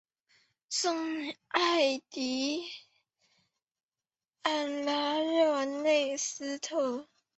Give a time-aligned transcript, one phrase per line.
[0.67, 2.63] 圣艾蒂
[4.41, 7.07] 安拉热内斯特。